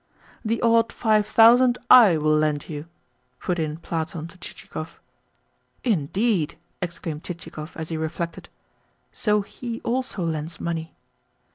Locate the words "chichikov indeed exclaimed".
4.39-7.23